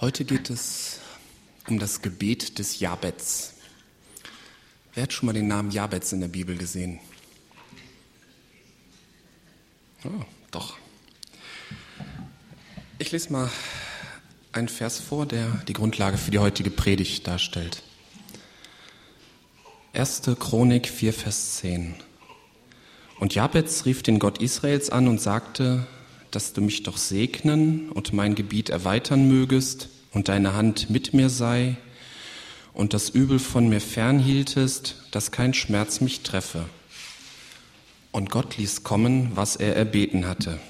[0.00, 1.00] Heute geht es
[1.66, 3.54] um das Gebet des Jabets.
[4.94, 7.00] Wer hat schon mal den Namen Jabez in der Bibel gesehen?
[10.04, 10.76] Oh, doch.
[13.00, 13.50] Ich lese mal
[14.52, 17.82] einen Vers vor, der die Grundlage für die heutige Predigt darstellt.
[19.94, 20.22] 1.
[20.38, 21.96] Chronik 4, Vers 10.
[23.18, 25.88] Und Jabez rief den Gott Israels an und sagte,
[26.30, 31.30] dass du mich doch segnen und mein Gebiet erweitern mögest und deine Hand mit mir
[31.30, 31.76] sei
[32.72, 36.64] und das Übel von mir fernhieltest, dass kein Schmerz mich treffe.
[38.12, 40.60] Und Gott ließ kommen, was er erbeten hatte.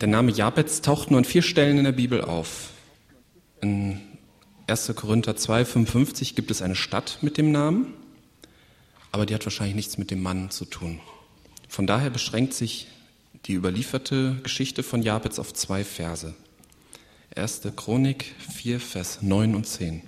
[0.00, 2.70] Der Name Jabez taucht nur an vier Stellen in der Bibel auf.
[3.60, 4.00] In
[4.68, 4.92] 1.
[4.94, 7.94] Korinther 2, 55 gibt es eine Stadt mit dem Namen,
[9.10, 11.00] aber die hat wahrscheinlich nichts mit dem Mann zu tun.
[11.68, 12.88] Von daher beschränkt sich
[13.46, 16.34] die überlieferte Geschichte von Jabez auf zwei Verse.
[17.36, 17.60] 1.
[17.76, 20.02] Chronik 4, Vers 9 und 10.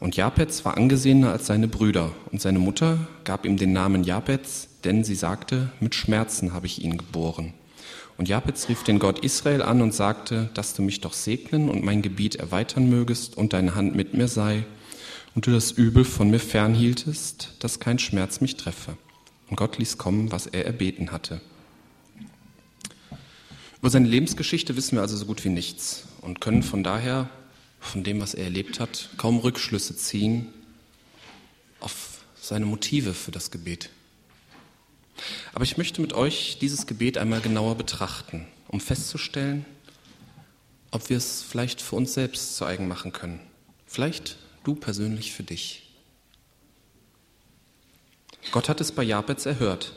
[0.00, 4.68] Und Jabez war angesehener als seine Brüder, und seine Mutter gab ihm den Namen Jabez,
[4.82, 7.54] denn sie sagte, mit Schmerzen habe ich ihn geboren.
[8.18, 11.84] Und Jabez rief den Gott Israel an und sagte, dass du mich doch segnen und
[11.84, 14.64] mein Gebiet erweitern mögest und deine Hand mit mir sei
[15.34, 18.96] und du das Übel von mir fernhieltest, dass kein Schmerz mich treffe.
[19.52, 21.42] Und Gott ließ kommen, was er erbeten hatte.
[23.80, 27.28] Über seine Lebensgeschichte wissen wir also so gut wie nichts und können von daher,
[27.78, 30.46] von dem, was er erlebt hat, kaum Rückschlüsse ziehen
[31.80, 33.90] auf seine Motive für das Gebet.
[35.52, 39.66] Aber ich möchte mit euch dieses Gebet einmal genauer betrachten, um festzustellen,
[40.92, 43.38] ob wir es vielleicht für uns selbst zu eigen machen können.
[43.84, 45.81] Vielleicht du persönlich für dich.
[48.50, 49.94] Gott hat es bei Jabez erhört.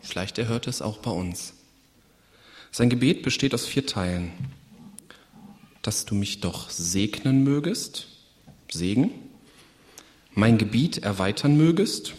[0.00, 1.54] Vielleicht erhört es auch bei uns.
[2.70, 4.32] Sein Gebet besteht aus vier Teilen.
[5.82, 8.08] Dass du mich doch segnen mögest,
[8.70, 9.10] Segen,
[10.34, 12.14] mein Gebiet erweitern mögest,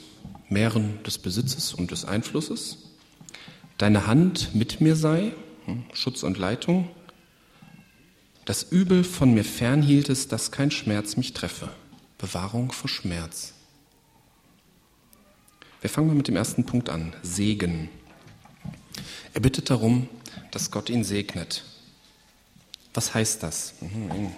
[0.49, 2.77] Mehren des Besitzes und des Einflusses,
[3.77, 5.33] deine Hand mit mir sei,
[5.65, 6.89] hm, Schutz und Leitung,
[8.45, 11.69] das Übel von mir fernhieltest, dass kein Schmerz mich treffe,
[12.17, 13.52] Bewahrung vor Schmerz.
[15.83, 17.89] Wir fangen mal mit dem ersten Punkt an, Segen.
[19.33, 20.07] Er bittet darum,
[20.49, 21.65] dass Gott ihn segnet.
[22.93, 23.73] Was heißt das?
[23.81, 24.31] Mhm.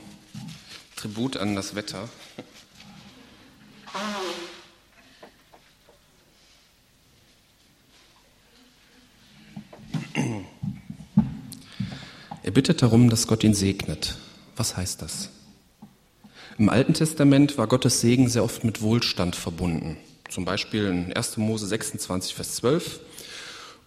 [0.95, 2.09] Tribut an das Wetter.
[12.41, 14.17] Er bittet darum, dass Gott ihn segnet.
[14.55, 15.29] Was heißt das?
[16.57, 19.97] Im Alten Testament war Gottes Segen sehr oft mit Wohlstand verbunden.
[20.29, 21.37] Zum Beispiel in 1.
[21.37, 22.99] Mose 26, Vers 12.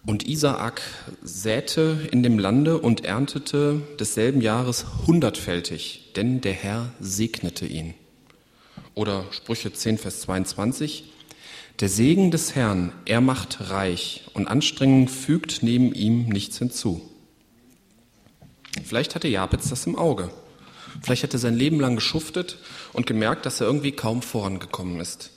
[0.05, 0.81] Und Isaak
[1.21, 7.93] säte in dem Lande und erntete desselben Jahres hundertfältig, denn der Herr segnete ihn.
[8.95, 11.03] Oder Sprüche 10, Vers 22.
[11.79, 17.01] Der Segen des Herrn, er macht reich und Anstrengung fügt neben ihm nichts hinzu.
[18.83, 20.31] Vielleicht hatte Jabez das im Auge.
[21.01, 22.57] Vielleicht hat er sein Leben lang geschuftet
[22.93, 25.31] und gemerkt, dass er irgendwie kaum vorangekommen ist.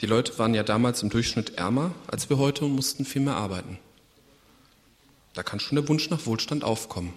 [0.00, 3.36] Die Leute waren ja damals im Durchschnitt ärmer als wir heute und mussten viel mehr
[3.36, 3.78] arbeiten.
[5.34, 7.12] Da kann schon der Wunsch nach Wohlstand aufkommen.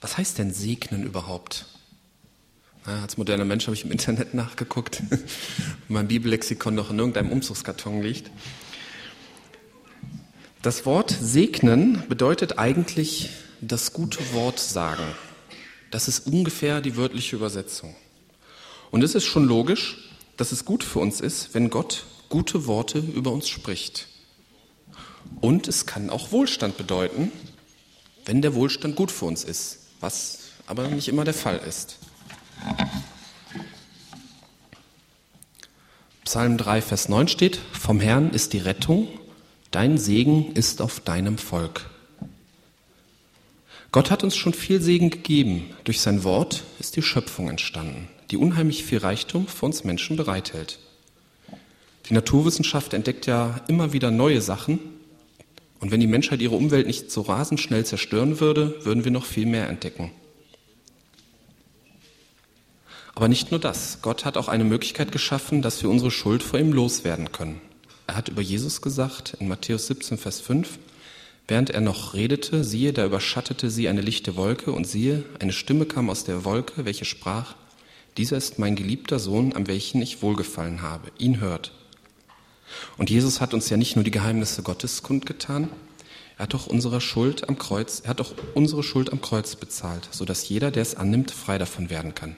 [0.00, 1.66] Was heißt denn segnen überhaupt?
[2.84, 5.02] Na, als moderner Mensch habe ich im Internet nachgeguckt,
[5.88, 8.30] mein Bibellexikon noch in irgendeinem Umzugskarton liegt.
[10.62, 13.30] Das Wort segnen bedeutet eigentlich
[13.60, 15.02] das gute Wort sagen.
[15.90, 17.94] Das ist ungefähr die wörtliche Übersetzung.
[18.90, 20.11] Und es ist schon logisch,
[20.42, 24.08] dass es gut für uns ist, wenn Gott gute Worte über uns spricht.
[25.40, 27.30] Und es kann auch Wohlstand bedeuten,
[28.24, 31.96] wenn der Wohlstand gut für uns ist, was aber nicht immer der Fall ist.
[36.24, 39.06] Psalm 3, Vers 9 steht, vom Herrn ist die Rettung,
[39.70, 41.88] dein Segen ist auf deinem Volk.
[43.92, 45.70] Gott hat uns schon viel Segen gegeben.
[45.84, 50.78] Durch sein Wort ist die Schöpfung entstanden die unheimlich viel Reichtum für uns Menschen bereithält.
[52.08, 54.80] Die Naturwissenschaft entdeckt ja immer wieder neue Sachen.
[55.80, 59.26] Und wenn die Menschheit ihre Umwelt nicht so rasend schnell zerstören würde, würden wir noch
[59.26, 60.10] viel mehr entdecken.
[63.14, 64.00] Aber nicht nur das.
[64.00, 67.60] Gott hat auch eine Möglichkeit geschaffen, dass wir unsere Schuld vor ihm loswerden können.
[68.06, 70.78] Er hat über Jesus gesagt in Matthäus 17, Vers 5,
[71.48, 75.84] während er noch redete, siehe, da überschattete sie eine lichte Wolke und siehe, eine Stimme
[75.84, 77.54] kam aus der Wolke, welche sprach,
[78.16, 81.10] dieser ist mein geliebter Sohn, an welchen ich wohlgefallen habe.
[81.18, 81.72] Ihn hört.
[82.98, 85.68] Und Jesus hat uns ja nicht nur die Geheimnisse Gottes kundgetan,
[86.38, 90.08] Er hat doch unsere Schuld am Kreuz, er hat doch unsere Schuld am Kreuz bezahlt,
[90.10, 92.36] sodass jeder, der es annimmt, frei davon werden kann.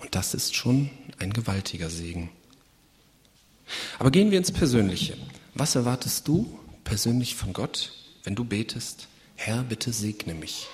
[0.00, 2.30] Und das ist schon ein gewaltiger Segen.
[3.98, 5.16] Aber gehen wir ins Persönliche.
[5.54, 7.92] Was erwartest du persönlich von Gott,
[8.24, 10.66] wenn du betest, Herr, bitte segne mich?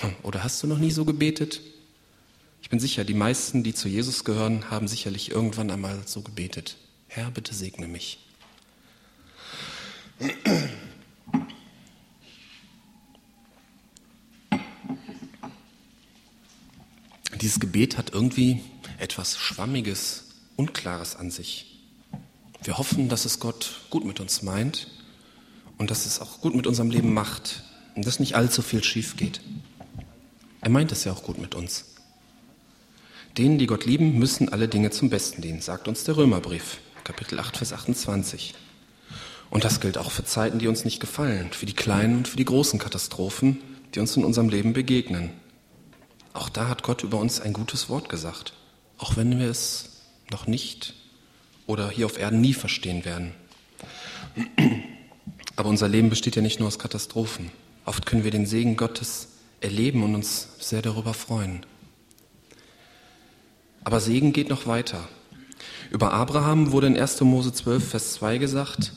[0.00, 1.60] Hm, oder hast du noch nie so gebetet?
[2.64, 6.78] Ich bin sicher, die meisten, die zu Jesus gehören, haben sicherlich irgendwann einmal so gebetet.
[7.08, 8.18] Herr, bitte segne mich.
[17.38, 18.62] Dieses Gebet hat irgendwie
[18.96, 20.24] etwas Schwammiges,
[20.56, 21.82] Unklares an sich.
[22.62, 24.88] Wir hoffen, dass es Gott gut mit uns meint
[25.76, 27.62] und dass es auch gut mit unserem Leben macht
[27.94, 29.42] und dass nicht allzu viel schief geht.
[30.62, 31.93] Er meint es ja auch gut mit uns.
[33.36, 37.40] Denen, die Gott lieben, müssen alle Dinge zum Besten dienen, sagt uns der Römerbrief, Kapitel
[37.40, 38.54] 8, Vers 28.
[39.50, 42.36] Und das gilt auch für Zeiten, die uns nicht gefallen, für die kleinen und für
[42.36, 43.60] die großen Katastrophen,
[43.92, 45.30] die uns in unserem Leben begegnen.
[46.32, 48.52] Auch da hat Gott über uns ein gutes Wort gesagt,
[48.98, 50.94] auch wenn wir es noch nicht
[51.66, 53.32] oder hier auf Erden nie verstehen werden.
[55.56, 57.50] Aber unser Leben besteht ja nicht nur aus Katastrophen.
[57.84, 59.28] Oft können wir den Segen Gottes
[59.60, 61.66] erleben und uns sehr darüber freuen.
[63.84, 65.06] Aber Segen geht noch weiter.
[65.90, 67.20] Über Abraham wurde in 1.
[67.20, 68.92] Mose 12, Vers 2 gesagt,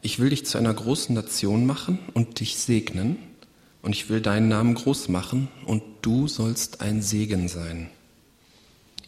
[0.00, 3.18] ich will dich zu einer großen Nation machen und dich segnen,
[3.82, 7.90] und ich will deinen Namen groß machen, und du sollst ein Segen sein.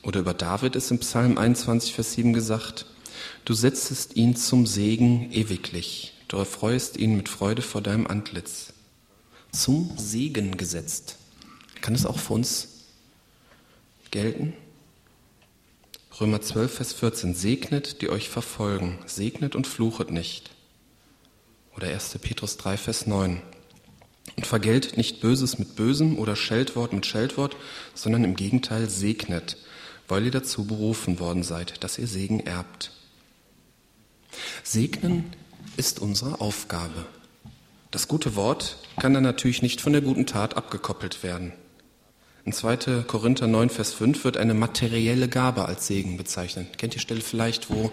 [0.02, 2.86] Oder über David ist im Psalm 21, Vers 7 gesagt,
[3.44, 8.72] du setzest ihn zum Segen ewiglich, du erfreust ihn mit Freude vor deinem Antlitz.
[9.52, 11.16] Zum Segen gesetzt.
[11.80, 12.68] Kann es auch für uns
[14.10, 14.52] gelten?
[16.20, 17.34] Römer 12, Vers 14.
[17.34, 19.00] Segnet, die euch verfolgen.
[19.04, 20.50] Segnet und fluchet nicht.
[21.76, 22.18] Oder 1.
[22.20, 23.42] Petrus 3, Vers 9.
[24.36, 27.56] Und vergelt nicht Böses mit Bösem oder Scheldwort mit Scheldwort,
[27.94, 29.56] sondern im Gegenteil segnet,
[30.06, 32.92] weil ihr dazu berufen worden seid, dass ihr Segen erbt.
[34.62, 35.32] Segnen
[35.76, 37.06] ist unsere Aufgabe.
[37.90, 41.52] Das gute Wort kann dann natürlich nicht von der guten Tat abgekoppelt werden.
[42.46, 43.04] In 2.
[43.06, 46.76] Korinther 9, Vers 5 wird eine materielle Gabe als Segen bezeichnet.
[46.76, 47.90] Kennt ihr Stelle vielleicht, wo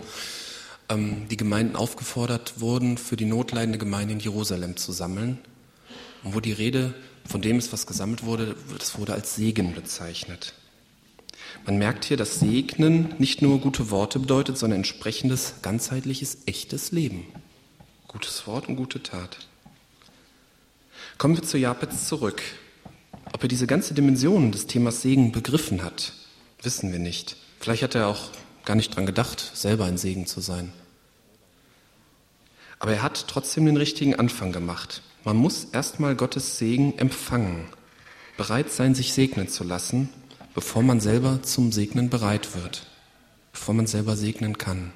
[0.90, 5.38] ähm, die Gemeinden aufgefordert wurden, für die notleidende Gemeinde in Jerusalem zu sammeln?
[6.24, 6.94] Und wo die Rede
[7.26, 10.54] von dem ist, was gesammelt wurde, das wurde als Segen bezeichnet.
[11.66, 17.26] Man merkt hier, dass Segnen nicht nur gute Worte bedeutet, sondern entsprechendes, ganzheitliches, echtes Leben.
[18.10, 19.48] Gutes Wort und gute Tat.
[21.18, 22.42] Kommen wir zu Japetz zurück.
[23.34, 26.14] Ob er diese ganze Dimension des Themas Segen begriffen hat,
[26.62, 27.38] wissen wir nicht.
[27.60, 28.30] Vielleicht hat er auch
[28.66, 30.74] gar nicht dran gedacht, selber ein Segen zu sein.
[32.80, 35.02] Aber er hat trotzdem den richtigen Anfang gemacht.
[35.24, 37.68] Man muss erstmal Gottes Segen empfangen,
[38.38, 40.10] bereit sein, sich segnen zu lassen,
[40.56, 42.88] bevor man selber zum Segnen bereit wird,
[43.52, 44.92] bevor man selber segnen kann.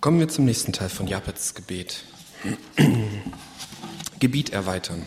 [0.00, 2.04] Kommen wir zum nächsten Teil von Japets Gebet.
[4.18, 5.02] Gebiet erweitern.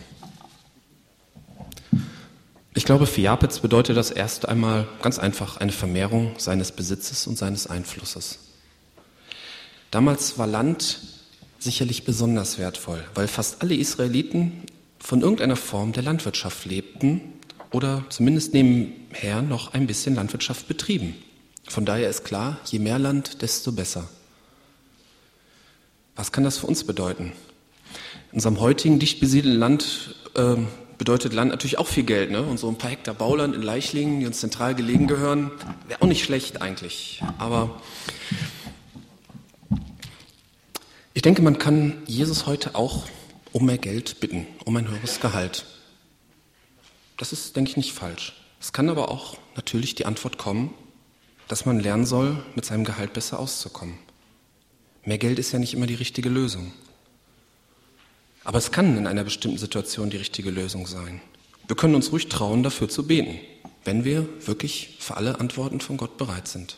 [2.74, 7.38] Ich glaube, für Japetz bedeutet das erst einmal ganz einfach eine Vermehrung seines Besitzes und
[7.38, 8.38] seines Einflusses.
[9.90, 11.00] Damals war Land
[11.58, 14.64] sicherlich besonders wertvoll, weil fast alle Israeliten
[14.98, 17.22] von irgendeiner Form der Landwirtschaft lebten
[17.72, 21.14] oder zumindest nebenher noch ein bisschen Landwirtschaft betrieben.
[21.68, 24.08] Von daher ist klar, je mehr Land, desto besser.
[26.16, 27.32] Was kann das für uns bedeuten?
[28.32, 30.56] In unserem heutigen dicht besiedelten Land äh,
[30.98, 32.30] bedeutet Land natürlich auch viel Geld.
[32.30, 32.42] Ne?
[32.42, 35.50] Und so ein paar Hektar Bauland in Leichlingen, die uns zentral gelegen gehören,
[35.86, 37.22] wäre auch nicht schlecht eigentlich.
[37.38, 37.82] Aber
[41.12, 43.04] ich denke, man kann Jesus heute auch
[43.52, 45.64] um mehr Geld bitten, um ein höheres Gehalt.
[47.16, 48.34] Das ist, denke ich, nicht falsch.
[48.60, 50.74] Es kann aber auch natürlich die Antwort kommen,
[51.48, 53.98] dass man lernen soll, mit seinem Gehalt besser auszukommen.
[55.06, 56.72] Mehr Geld ist ja nicht immer die richtige Lösung.
[58.42, 61.20] Aber es kann in einer bestimmten Situation die richtige Lösung sein.
[61.68, 63.38] Wir können uns ruhig trauen, dafür zu beten,
[63.84, 66.76] wenn wir wirklich für alle Antworten von Gott bereit sind.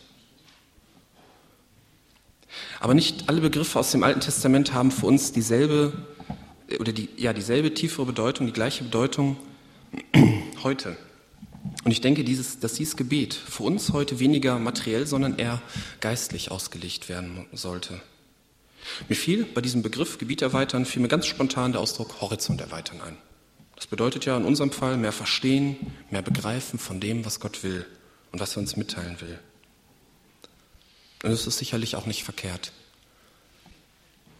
[2.80, 5.92] Aber nicht alle Begriffe aus dem Alten Testament haben für uns dieselbe
[6.78, 9.38] oder die, ja, dieselbe tiefere Bedeutung, die gleiche Bedeutung
[10.62, 10.98] heute.
[11.84, 15.62] Und ich denke, dieses, dass dieses Gebet für uns heute weniger materiell, sondern eher
[16.00, 18.00] geistlich ausgelegt werden sollte.
[19.08, 23.00] Mir fiel bei diesem Begriff Gebiet erweitern, fiel mir ganz spontan der Ausdruck Horizont erweitern
[23.00, 23.16] ein.
[23.76, 25.76] Das bedeutet ja in unserem Fall mehr verstehen,
[26.10, 27.86] mehr begreifen von dem, was Gott will
[28.32, 29.38] und was er uns mitteilen will.
[31.22, 32.72] Und das ist sicherlich auch nicht verkehrt.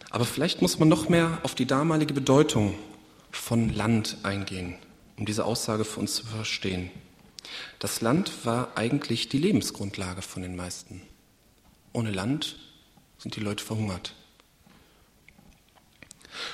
[0.09, 2.75] Aber vielleicht muss man noch mehr auf die damalige Bedeutung
[3.31, 4.75] von Land eingehen,
[5.17, 6.89] um diese Aussage für uns zu verstehen.
[7.79, 11.01] Das Land war eigentlich die Lebensgrundlage von den meisten.
[11.93, 12.57] Ohne Land
[13.17, 14.15] sind die Leute verhungert.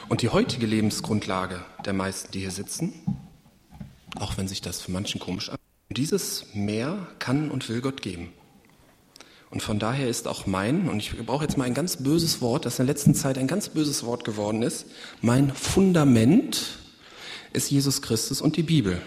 [0.09, 2.93] Und die heutige Lebensgrundlage der meisten, die hier sitzen,
[4.19, 8.33] auch wenn sich das für manchen komisch anhört, dieses Meer kann und will Gott geben.
[9.51, 12.65] Und von daher ist auch mein, und ich brauche jetzt mal ein ganz böses Wort,
[12.65, 14.85] das in der letzten Zeit ein ganz böses Wort geworden ist,
[15.21, 16.79] mein Fundament
[17.53, 19.01] ist Jesus Christus und die Bibel.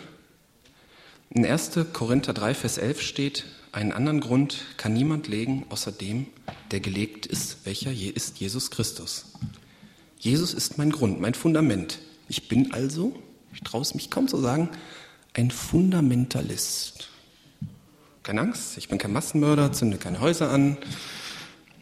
[1.31, 1.73] In 1.
[1.93, 6.27] Korinther 3, Vers 11 steht, einen anderen Grund kann niemand legen, außer dem,
[6.71, 9.27] der gelegt ist, welcher ist Jesus Christus.
[10.19, 12.01] Jesus ist mein Grund, mein Fundament.
[12.29, 13.15] Ich bin also,
[13.55, 14.69] ich traue es mich kaum zu sagen,
[15.35, 17.09] ein Fundamentalist.
[18.25, 20.77] Keine Angst, ich bin kein Massenmörder, zünde keine Häuser an.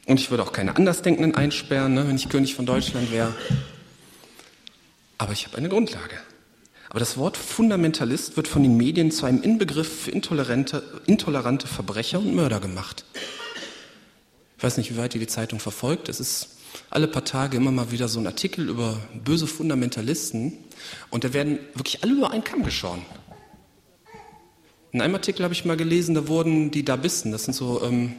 [0.07, 3.35] Und ich würde auch keine Andersdenkenden einsperren, ne, wenn ich König von Deutschland wäre.
[5.19, 6.16] Aber ich habe eine Grundlage.
[6.90, 12.21] Aber das Wort Fundamentalist wird von den Medien zu einem Inbegriff für intolerante, intolerante Verbrecher
[12.21, 13.05] und Mörder gemacht.
[14.57, 16.09] Ich weiß nicht, wie weit ihr die Zeitung verfolgt.
[16.09, 16.55] Es ist
[16.90, 20.52] alle paar Tage immer mal wieder so ein Artikel über böse Fundamentalisten.
[21.11, 23.02] Und da werden wirklich alle über einen Kamm geschoren.
[24.92, 28.14] In einem Artikel habe ich mal gelesen, da wurden die Dabisten, das sind so, ähm,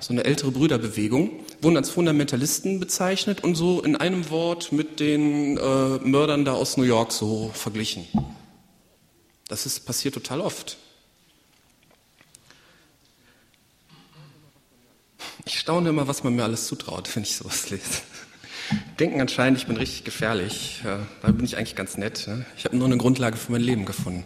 [0.00, 5.58] so eine ältere Brüderbewegung, wurden als Fundamentalisten bezeichnet und so in einem Wort mit den
[5.58, 8.06] äh, Mördern da aus New York so verglichen.
[9.48, 10.78] Das ist passiert total oft.
[15.46, 18.02] Ich staune immer, was man mir alles zutraut, wenn ich sowas lese.
[18.98, 20.80] Denken anscheinend, ich bin richtig gefährlich.
[20.82, 22.26] Da bin ich eigentlich ganz nett.
[22.26, 22.44] Ne?
[22.56, 24.24] Ich habe nur eine Grundlage für mein Leben gefunden.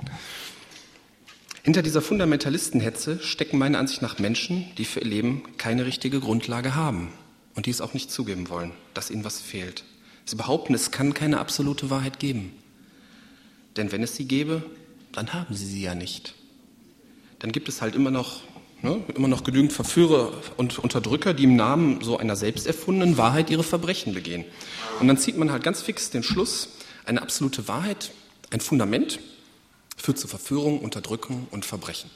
[1.63, 6.75] Hinter dieser Fundamentalistenhetze stecken meiner Ansicht nach Menschen, die für ihr Leben keine richtige Grundlage
[6.75, 7.13] haben
[7.55, 9.85] und die es auch nicht zugeben wollen, dass ihnen was fehlt.
[10.25, 12.55] Sie behaupten, es kann keine absolute Wahrheit geben.
[13.77, 14.63] Denn wenn es sie gäbe,
[15.13, 16.35] dann haben sie sie ja nicht.
[17.41, 18.41] Dann gibt es halt immer noch,
[18.83, 23.51] ne, immer noch genügend Verführer und Unterdrücker, die im Namen so einer selbst erfundenen Wahrheit
[23.51, 24.45] ihre Verbrechen begehen.
[25.01, 26.69] Und dann zieht man halt ganz fix den Schluss,
[27.05, 28.13] eine absolute Wahrheit,
[28.51, 29.21] ein Fundament,
[29.97, 32.11] führt zu Verführung, Unterdrückung und Verbrechen.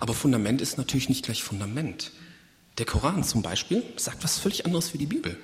[0.00, 2.12] Aber Fundament ist natürlich nicht gleich Fundament.
[2.78, 5.38] Der Koran zum Beispiel sagt was völlig anderes wie die Bibel.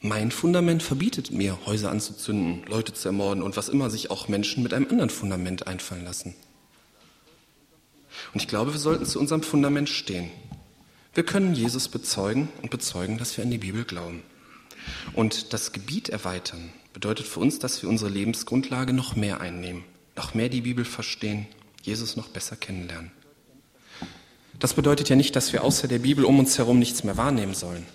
[0.00, 4.62] Mein Fundament verbietet mir, Häuser anzuzünden, Leute zu ermorden und was immer sich auch Menschen
[4.62, 6.34] mit einem anderen Fundament einfallen lassen.
[8.34, 10.28] Und ich glaube, wir sollten zu unserem Fundament stehen.
[11.14, 14.22] Wir können Jesus bezeugen und bezeugen, dass wir an die Bibel glauben.
[15.12, 19.84] Und das Gebiet erweitern, bedeutet für uns, dass wir unsere Lebensgrundlage noch mehr einnehmen,
[20.16, 21.46] noch mehr die Bibel verstehen,
[21.82, 23.12] Jesus noch besser kennenlernen.
[24.58, 27.54] Das bedeutet ja nicht, dass wir außer der Bibel um uns herum nichts mehr wahrnehmen
[27.54, 27.86] sollen.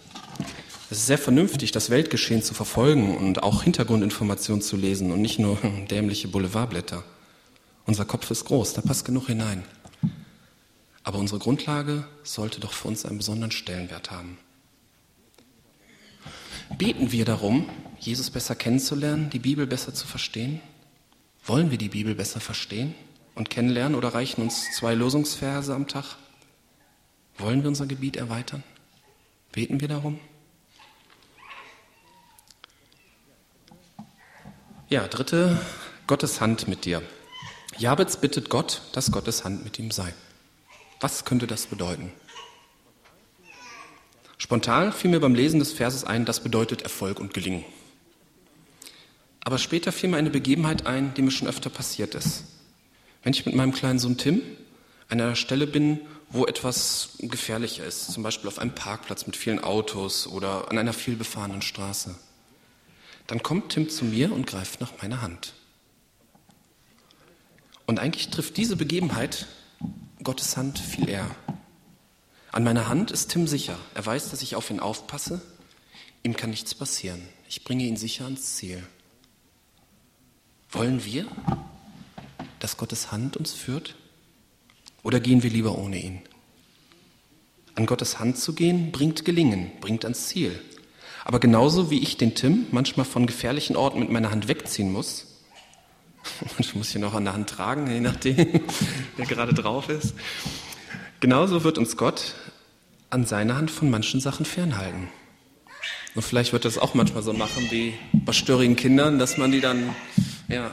[0.89, 5.37] Es ist sehr vernünftig, das Weltgeschehen zu verfolgen und auch Hintergrundinformationen zu lesen und nicht
[5.37, 5.57] nur
[5.91, 7.03] dämliche Boulevardblätter.
[7.85, 9.63] Unser Kopf ist groß, da passt genug hinein.
[11.09, 14.37] Aber unsere Grundlage sollte doch für uns einen besonderen Stellenwert haben.
[16.77, 17.67] Beten wir darum,
[17.99, 20.61] Jesus besser kennenzulernen, die Bibel besser zu verstehen?
[21.43, 22.93] Wollen wir die Bibel besser verstehen
[23.33, 26.15] und kennenlernen oder reichen uns zwei Losungsverse am Tag?
[27.39, 28.63] Wollen wir unser Gebiet erweitern?
[29.51, 30.19] Beten wir darum?
[34.89, 35.59] Ja, dritte,
[36.05, 37.01] Gottes Hand mit dir.
[37.79, 40.13] Jabez bittet Gott, dass Gottes Hand mit ihm sei.
[40.99, 42.11] Was könnte das bedeuten?
[44.37, 47.65] Spontan fiel mir beim Lesen des Verses ein, das bedeutet Erfolg und Gelingen.
[49.41, 52.43] Aber später fiel mir eine Begebenheit ein, die mir schon öfter passiert ist.
[53.23, 54.41] Wenn ich mit meinem kleinen Sohn Tim
[55.09, 59.59] an einer Stelle bin, wo etwas gefährlicher ist, zum Beispiel auf einem Parkplatz mit vielen
[59.59, 62.15] Autos oder an einer vielbefahrenen Straße,
[63.27, 65.53] dann kommt Tim zu mir und greift nach meiner Hand.
[67.87, 69.47] Und eigentlich trifft diese Begebenheit
[70.23, 71.33] Gottes Hand viel eher.
[72.51, 73.77] An meiner Hand ist Tim sicher.
[73.93, 75.41] Er weiß, dass ich auf ihn aufpasse.
[76.23, 77.21] Ihm kann nichts passieren.
[77.47, 78.83] Ich bringe ihn sicher ans Ziel.
[80.71, 81.25] Wollen wir,
[82.59, 83.95] dass Gottes Hand uns führt?
[85.03, 86.21] Oder gehen wir lieber ohne ihn?
[87.75, 90.59] An Gottes Hand zu gehen, bringt Gelingen, bringt ans Ziel.
[91.23, 95.28] Aber genauso wie ich den Tim manchmal von gefährlichen Orten mit meiner Hand wegziehen muss,
[96.57, 98.37] manchmal muss ich ihn auch an der Hand tragen, je nachdem,
[99.17, 100.13] wer gerade drauf ist,
[101.19, 102.35] Genauso wird uns Gott
[103.09, 105.09] an seiner Hand von manchen Sachen fernhalten.
[106.15, 109.59] Und vielleicht wird das auch manchmal so machen wie bei störigen Kindern, dass man die
[109.59, 109.93] dann
[110.47, 110.71] ja,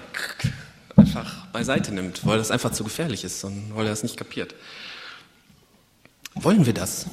[0.95, 4.55] einfach beiseite nimmt, weil das einfach zu gefährlich ist und weil er es nicht kapiert.
[6.35, 7.07] Wollen wir das?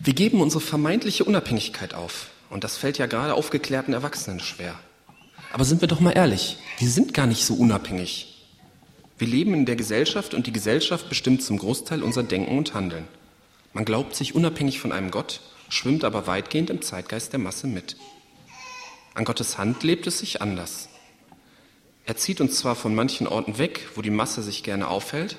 [0.00, 2.28] Wir geben unsere vermeintliche Unabhängigkeit auf.
[2.50, 4.74] Und das fällt ja gerade aufgeklärten Erwachsenen schwer.
[5.52, 8.46] Aber sind wir doch mal ehrlich, wir sind gar nicht so unabhängig.
[9.18, 13.08] Wir leben in der Gesellschaft und die Gesellschaft bestimmt zum Großteil unser Denken und Handeln.
[13.72, 17.96] Man glaubt sich unabhängig von einem Gott, schwimmt aber weitgehend im Zeitgeist der Masse mit.
[19.14, 20.88] An Gottes Hand lebt es sich anders.
[22.04, 25.36] Er zieht uns zwar von manchen Orten weg, wo die Masse sich gerne aufhält,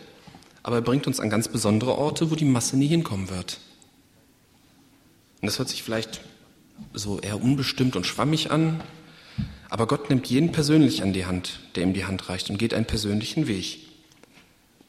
[0.61, 3.59] aber er bringt uns an ganz besondere Orte, wo die Masse nie hinkommen wird.
[5.41, 6.21] Und das hört sich vielleicht
[6.93, 8.83] so eher unbestimmt und schwammig an,
[9.69, 12.73] aber Gott nimmt jeden persönlich an die Hand, der ihm die Hand reicht und geht
[12.73, 13.79] einen persönlichen Weg.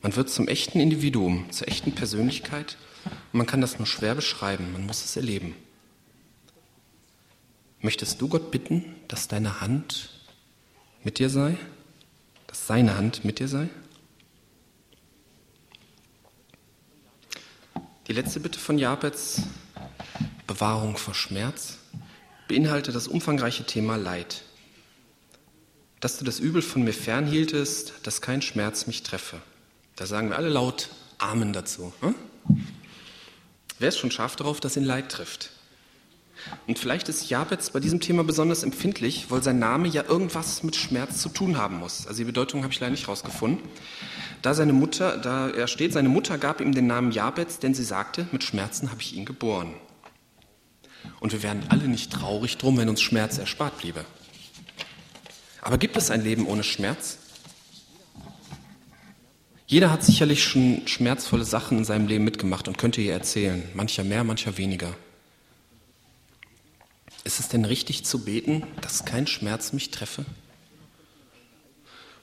[0.02, 4.72] Man wird zum echten Individuum, zur echten Persönlichkeit und man kann das nur schwer beschreiben,
[4.72, 5.54] man muss es erleben.
[7.82, 10.10] Möchtest du Gott bitten, dass deine Hand
[11.04, 11.56] mit dir sei?
[12.46, 13.68] Dass seine Hand mit dir sei?
[18.06, 19.42] Die letzte Bitte von Jabez,
[20.46, 21.78] Bewahrung vor Schmerz,
[22.48, 24.42] beinhaltet das umfangreiche Thema Leid.
[26.00, 29.40] Dass du das Übel von mir fernhieltest, dass kein Schmerz mich treffe.
[29.96, 30.88] Da sagen wir alle laut
[31.18, 31.92] Amen dazu.
[32.00, 32.14] Hm?
[33.78, 35.50] Wer ist schon scharf darauf, dass ihn Leid trifft?
[36.66, 40.76] Und vielleicht ist Jabez bei diesem Thema besonders empfindlich, weil sein Name ja irgendwas mit
[40.76, 42.06] Schmerz zu tun haben muss.
[42.06, 43.62] Also die Bedeutung habe ich leider nicht rausgefunden.
[44.42, 47.84] Da seine Mutter, da er steht, seine Mutter gab ihm den Namen Jabez, denn sie
[47.84, 49.74] sagte, mit Schmerzen habe ich ihn geboren.
[51.18, 54.04] Und wir wären alle nicht traurig drum, wenn uns Schmerz erspart bliebe.
[55.62, 57.18] Aber gibt es ein Leben ohne Schmerz?
[59.66, 64.02] Jeder hat sicherlich schon schmerzvolle Sachen in seinem Leben mitgemacht und könnte ihr erzählen, mancher
[64.02, 64.96] mehr, mancher weniger.
[67.22, 70.24] Ist es denn richtig zu beten, dass kein Schmerz mich treffe?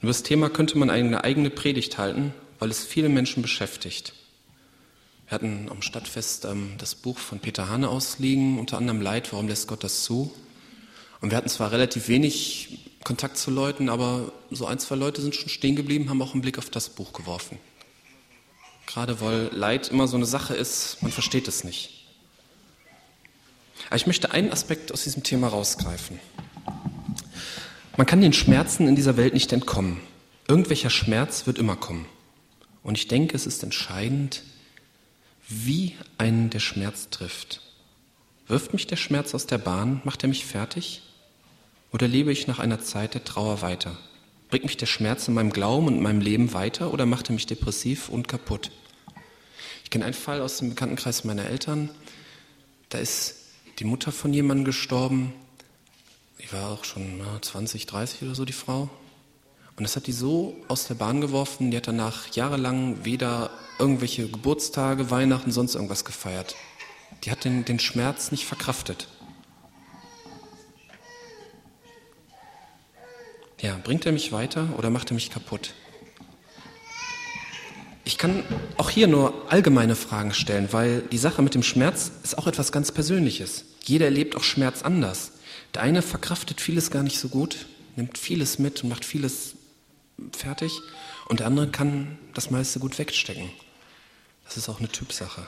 [0.02, 4.14] Über das Thema könnte man eine eigene Predigt halten, weil es viele Menschen beschäftigt.
[5.28, 9.48] Wir hatten am Stadtfest ähm, das Buch von Peter Hane ausliegen, unter anderem Leid, warum
[9.48, 10.34] lässt Gott das zu?
[11.22, 15.34] Und wir hatten zwar relativ wenig Kontakt zu Leuten, aber so ein, zwei Leute sind
[15.34, 17.58] schon stehen geblieben, haben auch einen Blick auf das Buch geworfen.
[18.86, 22.06] Gerade weil Leid immer so eine Sache ist, man versteht es nicht.
[23.86, 26.20] Aber ich möchte einen Aspekt aus diesem Thema rausgreifen.
[27.96, 30.02] Man kann den Schmerzen in dieser Welt nicht entkommen.
[30.50, 32.08] Irgendwelcher Schmerz wird immer kommen.
[32.84, 34.44] Und ich denke, es ist entscheidend,
[35.48, 37.62] wie einen der Schmerz trifft.
[38.48, 40.02] Wirft mich der Schmerz aus der Bahn?
[40.04, 41.04] Macht er mich fertig?
[41.92, 43.98] Oder lebe ich nach einer Zeit der Trauer weiter?
[44.50, 47.34] Bringt mich der Schmerz in meinem Glauben und in meinem Leben weiter oder macht er
[47.34, 48.72] mich depressiv und kaputt?
[49.84, 51.90] Ich kenne einen Fall aus dem Bekanntenkreis meiner Eltern.
[52.90, 53.36] Da ist
[53.80, 55.34] die Mutter von jemandem gestorben.
[56.40, 58.90] Die war auch schon na, 20, 30 oder so, die Frau.
[59.78, 64.28] Und das hat die so aus der Bahn geworfen, die hat danach jahrelang weder irgendwelche
[64.28, 66.56] Geburtstage, Weihnachten, sonst irgendwas gefeiert.
[67.24, 69.08] Die hat den, den Schmerz nicht verkraftet.
[73.60, 75.74] Ja, bringt er mich weiter oder macht er mich kaputt?
[78.06, 78.44] Ich kann
[78.78, 82.72] auch hier nur allgemeine Fragen stellen, weil die Sache mit dem Schmerz ist auch etwas
[82.72, 83.66] ganz Persönliches.
[83.84, 85.34] Jeder erlebt auch Schmerz anders.
[85.74, 87.66] Der eine verkraftet vieles gar nicht so gut,
[87.96, 89.56] nimmt vieles mit und macht vieles
[90.32, 90.72] fertig
[91.28, 93.50] und der andere kann das meiste gut wegstecken.
[94.46, 95.46] Das ist auch eine Typsache.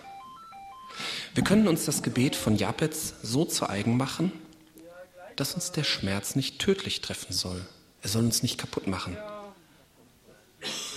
[1.36, 4.32] Wir können uns das Gebet von Japetz so zu eigen machen,
[5.36, 7.66] dass uns der Schmerz nicht tödlich treffen soll.
[8.02, 9.18] Er soll uns nicht kaputt machen.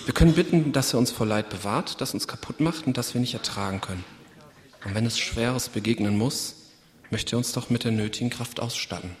[0.05, 3.13] Wir können bitten, dass er uns vor Leid bewahrt, das uns kaputt macht und das
[3.13, 4.03] wir nicht ertragen können.
[4.85, 6.55] Und wenn es Schweres begegnen muss,
[7.09, 9.15] möchte er uns doch mit der nötigen Kraft ausstatten.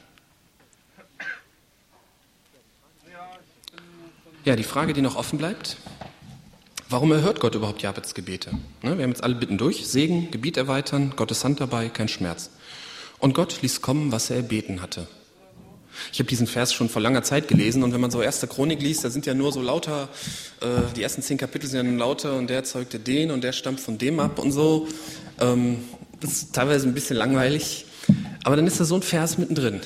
[4.43, 5.77] Ja, die Frage, die noch offen bleibt,
[6.89, 8.51] warum erhört Gott überhaupt Jabets Gebete?
[8.81, 12.49] Ne, wir haben jetzt alle Bitten durch, Segen, Gebiet erweitern, Gottes Hand dabei, kein Schmerz.
[13.19, 15.07] Und Gott ließ kommen, was er erbeten hatte.
[16.11, 18.81] Ich habe diesen Vers schon vor langer Zeit gelesen und wenn man so erste Chronik
[18.81, 20.09] liest, da sind ja nur so lauter,
[20.61, 23.51] äh, die ersten zehn Kapitel sind ja nur lauter und der erzeugte den und der
[23.51, 24.87] stammt von dem ab und so.
[25.39, 25.83] Ähm,
[26.19, 27.85] das ist teilweise ein bisschen langweilig,
[28.43, 29.81] aber dann ist da so ein Vers mittendrin.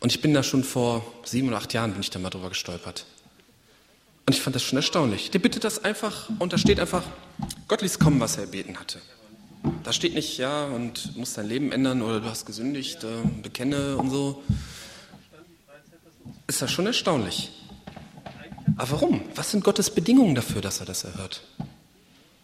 [0.00, 2.50] Und ich bin da schon vor sieben oder acht Jahren bin ich da mal drüber
[2.50, 3.04] gestolpert.
[4.26, 5.30] Und ich fand das schon erstaunlich.
[5.30, 7.02] Der bittet das einfach und da steht einfach,
[7.66, 9.00] Gott ließ kommen, was er erbeten hatte.
[9.82, 13.96] Da steht nicht, ja, und musst dein Leben ändern oder du hast gesündigt, äh, bekenne
[13.96, 14.42] und so
[16.58, 17.50] ist das schon erstaunlich.
[18.76, 19.22] Aber warum?
[19.36, 21.44] Was sind Gottes Bedingungen dafür, dass er das erhört?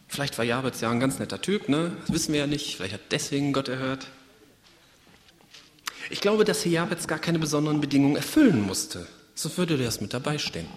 [0.06, 1.96] Vielleicht war Jabez ja ein ganz netter Typ, ne?
[2.02, 2.76] das wissen wir ja nicht.
[2.76, 4.06] Vielleicht hat deswegen Gott erhört.
[6.10, 9.04] Ich glaube, dass hier Jabez gar keine besonderen Bedingungen erfüllen musste.
[9.34, 10.68] So würde das mit dabei stehen.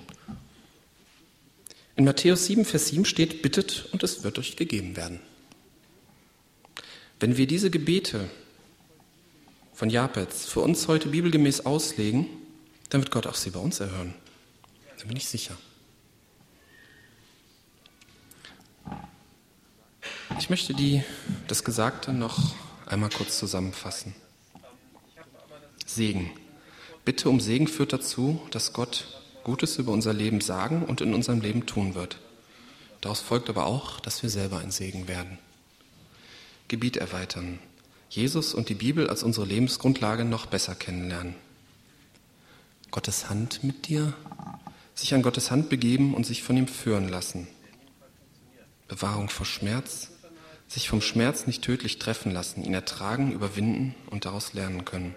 [1.95, 5.19] In Matthäus 7, Vers 7 steht, bittet und es wird euch gegeben werden.
[7.19, 8.32] Wenn wir diese Gebete
[9.76, 12.26] von Japetz für uns heute bibelgemäß auslegen,
[12.89, 14.13] dann wird Gott auch sie bei uns erhören.
[14.97, 15.58] Da bin ich sicher.
[20.39, 21.04] Ich möchte die,
[21.47, 22.54] das Gesagte noch
[22.86, 24.15] einmal kurz zusammenfassen.
[25.86, 26.32] Segen.
[27.06, 29.08] Bitte um Segen führt dazu, dass Gott
[29.43, 32.19] Gutes über unser Leben sagen und in unserem Leben tun wird.
[33.02, 35.39] Daraus folgt aber auch, dass wir selber ein Segen werden.
[36.67, 37.60] Gebiet erweitern.
[38.10, 41.36] Jesus und die Bibel als unsere Lebensgrundlage noch besser kennenlernen.
[42.91, 44.13] Gottes Hand mit dir,
[44.95, 47.47] sich an Gottes Hand begeben und sich von ihm führen lassen.
[48.88, 50.12] Bewahrung vor Schmerz,
[50.67, 55.15] sich vom Schmerz nicht tödlich treffen lassen, ihn ertragen, überwinden und daraus lernen können.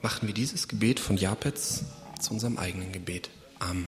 [0.00, 1.84] Machen wir dieses Gebet von Japetz
[2.20, 3.30] zu unserem eigenen Gebet.
[3.58, 3.86] Amen.